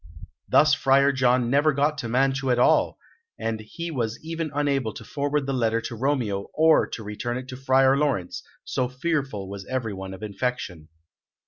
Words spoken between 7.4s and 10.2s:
to Friar Laurence, so fearful was everyone